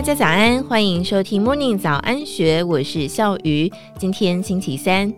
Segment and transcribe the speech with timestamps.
[0.00, 3.70] 大家早安，欢迎收听 Morning 早安学，我是笑鱼。
[3.98, 5.12] 今天星期三，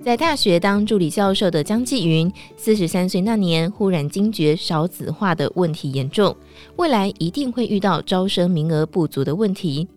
[0.00, 6.36] 在大学当助理教授的江继云，四十三岁那年忽然惊觉少子化的问题严重，
[6.76, 9.88] 未来一定会遇到招生名额不足的问题。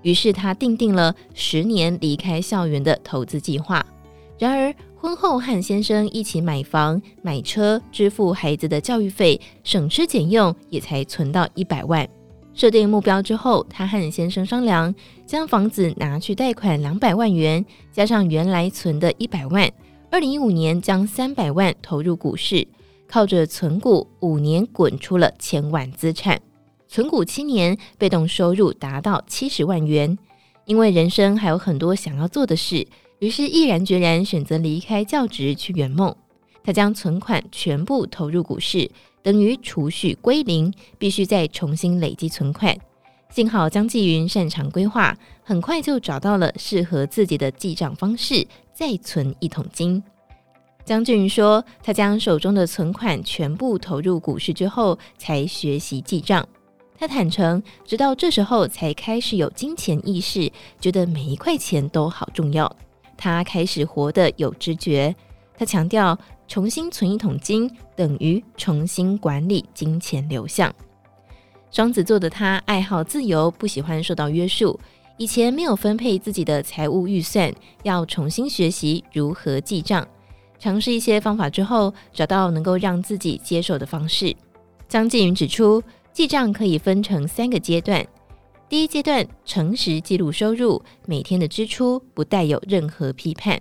[0.00, 3.84] 于是他订定了十年离开校园的投资计划。
[4.38, 12.08] 然而婚后和先生一起买房、买车，支付孩子的教育费，省吃俭用也才存到一百万。
[12.54, 14.94] 设定目标之后，他和先生商量，
[15.26, 19.68] 将房子拿去贷款两百万元，加上原来存的一百万，
[20.08, 22.66] 二零一五年将三百万投入股市，
[23.08, 26.40] 靠着存股五年滚出了千万资产，
[26.86, 30.16] 存股七年，被动收入达到七十万元。
[30.64, 32.86] 因为人生还有很多想要做的事，
[33.18, 36.14] 于是毅然决然选择离开教职去圆梦。
[36.62, 38.90] 他将存款全部投入股市。
[39.24, 42.76] 等于储蓄归零，必须再重新累积存款。
[43.30, 50.00] 幸好江继云擅长规划，很快就找到了适合自己的记账方式，再存一桶金。
[50.84, 56.46] 江继云说，他将手中的存款全部投入股市之后，才学习记账。
[56.98, 62.70] 他坦诚，直到这时候才开始有金钱意识，觉得每一块钱都好重要。
[63.16, 65.16] 他开始活得有知觉。
[65.56, 66.18] 他强调。
[66.46, 70.72] 重新存一桶金，等于重新管理金钱流向。
[71.70, 74.78] 双子座的他爱好自由，不喜欢受到约束。
[75.16, 77.50] 以前没有分配自己的财务预算，
[77.82, 80.06] 要重新学习如何记账。
[80.58, 84.36] 尝试一些方法之后，找到能够让自己接受的方式。
[84.86, 85.82] 张继云指出，
[86.12, 88.06] 记账可以分成三个阶段。
[88.68, 93.58] 第一阶段，诚实记录收入，每天的支出不带有任何批判。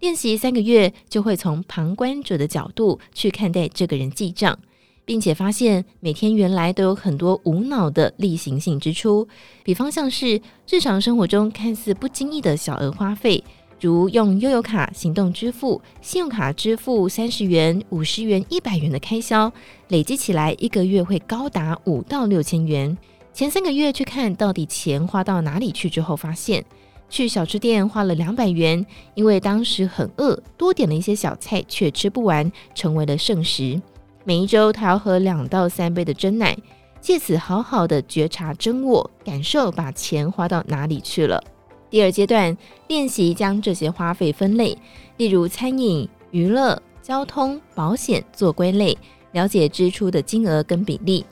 [0.00, 4.58] 练习三个月，就会从旁观者的角度去看待这个人记账，
[5.04, 9.28] 并且发现每天原来都有很多无脑的例行性支出，
[9.62, 13.44] 比方像是日常生活中看似不经意的小额花费，
[13.78, 19.52] 如用悠游卡行动支付、信用卡支付三十元、五十元、一百元的开销，
[19.88, 22.96] 累积起来一个月会高达五到六千元。
[23.34, 26.64] 前三个月去看到底钱花到哪里去之后，发现。
[27.10, 33.78] 去小吃店花了两百元，因为当时很饿，多点了一些小菜，却吃不完，成为了剩食。
[34.24, 36.56] 每一周他要喝两到三杯的珍奶，
[37.00, 41.42] 借此好好的觉察真我，感受把钱花到哪里去了。
[41.90, 42.56] 第二阶段
[42.86, 44.78] 练习将这些花费分类，
[45.16, 48.96] 例如餐饮、娱乐、交通、保险做归类，
[49.32, 51.26] 了解支出的金额跟比例。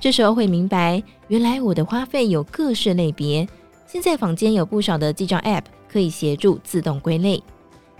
[0.00, 3.46] 这时候会明白，原来我的花费有各式类别。
[3.92, 7.42] 现在坊间有不少的记账 App 可以协助自动归类。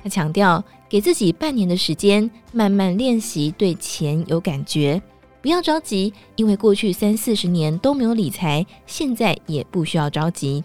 [0.02, 5.02] 他强调，给自己半年的时间，慢慢练习对钱有感觉，
[5.42, 10.64] 不要着急，因为过去三四十年都没有理财，现在也不需要着急。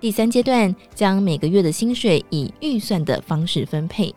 [0.00, 4.14] 第三阶段，将每个月的薪水以预算的方式分配。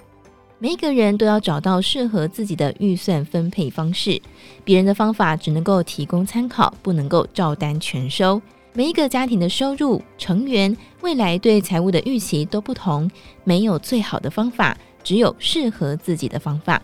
[0.57, 4.21] 每一个人都要找到适合自己的预算分配方式，
[4.65, 8.41] 别人的方法只能够提供参考，不能够照单全收。
[8.73, 13.09] 每一个家庭的收入成员未来对财务的预期都不同，
[13.43, 16.81] 没有最好的方法，只有适合自己的方法。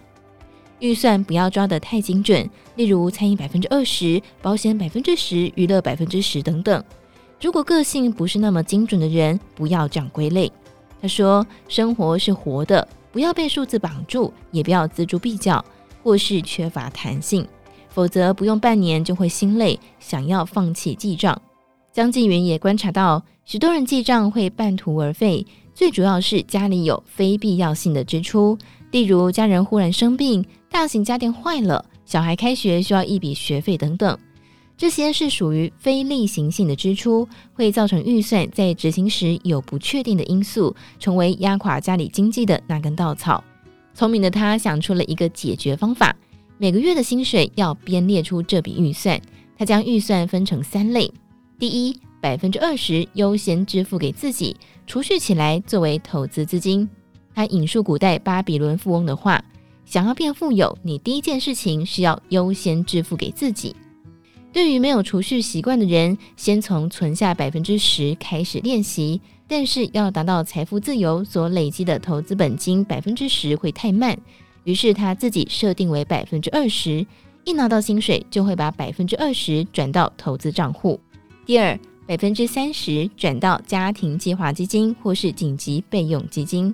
[0.80, 6.84] 预算不要抓得太精准，例如餐饮百分之二十，保险百分之十，娱乐百分之十等等。
[7.40, 10.52] 如果个性不是那么精准的人，不要这样归类。
[11.02, 15.64] 他说：“生活是活的，不要被数字绑住，也不要锱铢必较，
[16.04, 17.48] 或是缺乏弹性，
[17.90, 21.40] 否则不用半年就会心累，想要放弃记账。”
[21.96, 28.58] 江继云也观察到，许多人记账会半途而废，最主要是家里有非必要性的支出，
[28.92, 34.20] 例如家人忽然生病、大型家电坏了、小孩开学需要一笔学费等等，
[34.76, 43.42] 这些是属于非例行性的支出，会造成预算在执行时有不确定的因素，成为压垮家里经济的那根稻草。
[43.94, 46.14] 聪明的他想出了一个解决方法，
[46.58, 49.18] 每个月的薪水要编列出这笔预算，
[49.58, 51.10] 他将预算分成三类。
[51.58, 56.88] 第一，百分之二十优先支付给自己，储蓄起来作为投资资金。
[57.34, 59.42] 他引述古代巴比伦富翁的话
[59.86, 63.74] ：“想要变富有，你第一件事情是要优先支付给自己。”
[64.52, 69.22] 对于没有储蓄习惯的人，先从存下百分之十开始练习。
[69.48, 74.18] 但是要达到财富自由所累积的投资本金百分之十会太慢，
[74.64, 77.06] 于是他自己设定为百分之二十，
[77.44, 81.00] 一拿到薪水就会把百分之二十转到投资账户。
[81.46, 86.74] 第二，百分之三十转到家庭计划基金或是紧急备用基金。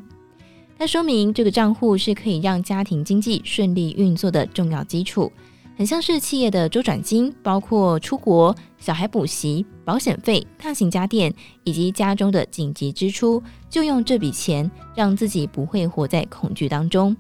[0.77, 5.29] 它说明这个账户是可以让家庭经济顺利运作的重要基础，
[5.75, 11.33] 很像是企业的周转金，包括出国、小孩补习、保险费、大型家电
[11.65, 17.13] 以及家中的紧急支出，就用这笔钱让自己不会活在恐惧当中。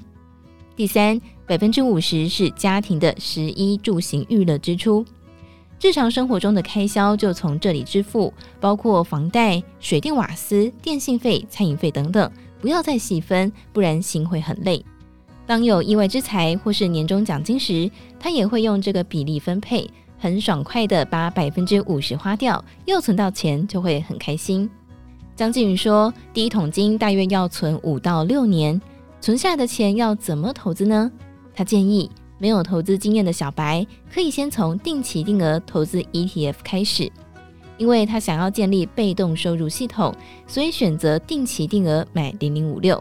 [0.73, 5.05] 第三，百分之五十是家庭的食衣住行娱乐支出，
[5.81, 14.85] 日常生活中的开销就从这里支付，包括房贷、水电瓦斯、电信费、餐饮费等等，不要再细分，不然心会很累。
[15.47, 17.89] 当有意外之财或是年终奖金时，
[18.19, 19.89] 他也会用这个比例分配，
[20.19, 24.69] 很爽快的把百分之五十花掉，又存到钱，就会很开心。
[25.35, 28.79] 张静云说，第一桶金大约要存五到六年。
[29.19, 31.11] 存下的钱要怎么投资呢？
[31.55, 32.09] 他建议
[32.41, 37.07] 没有投资经验的小白可以先从定期定额投资 ETF 开始，
[37.77, 40.11] 因为他想要建立被动收入系统，
[40.47, 42.99] 所以选择定期定额买零零五六，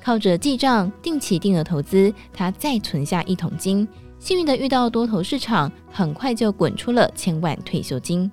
[0.00, 3.88] 靠着记账定期定额投资，他再存下一桶金，
[4.20, 8.30] 幸运的遇到多头市场，很快就滚出了千万退休金。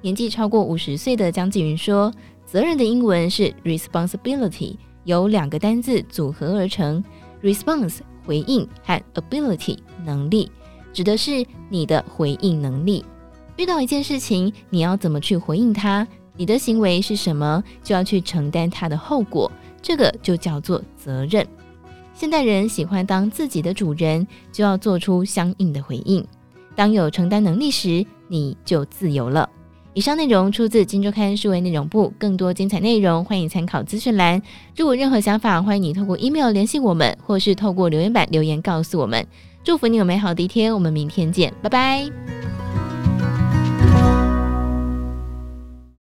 [0.00, 2.12] 年纪超过五十岁的江继云说
[2.44, 7.02] ：“责任的英文是 responsibility。”由两个单字组合而成
[7.42, 10.52] ，response 回应和 ability 能力，
[10.92, 13.02] 指的是你的回应能力。
[13.56, 16.06] 遇到一件事情，你要怎么去回应它？
[16.36, 19.50] 你的行为是什么，就要去承担它的后果。
[19.80, 21.46] 这个就叫做责任。
[22.12, 26.22] 现代人喜欢当自己的主人，就要做出相应的回应。
[26.76, 29.48] 当有承担能力时，你就自由了。
[29.98, 34.40] 以上内容出自《金周刊》数位内容部，更多精彩内容欢迎参考资讯栏。
[34.76, 39.26] 如果任何想法，欢迎你透过 email 联系我们，或是透过留言板留言告诉我们。
[39.64, 42.37] 祝福你有美好的一天，我们明天见，拜拜。